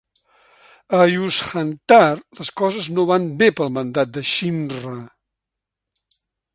A 0.99 1.01
Yuuzhan'tar, 1.15 2.17
les 2.39 2.51
coses 2.63 2.89
no 2.97 3.07
van 3.13 3.29
bé 3.43 3.53
pel 3.61 3.73
mandat 3.77 4.13
de 4.19 4.27
Shimrra. 4.35 4.99